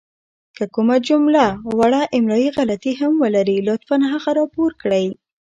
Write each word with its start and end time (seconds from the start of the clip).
که 0.57 0.63
کومه 0.73 0.97
جمله 1.07 1.45
وړه 1.77 2.01
املائې 2.17 2.49
غلطې 2.57 2.91
هم 3.01 3.13
ولري 3.23 3.57
لطفاً 3.67 3.97
هغه 4.13 4.31
راپور 4.39 4.71
کړئ! 4.81 5.05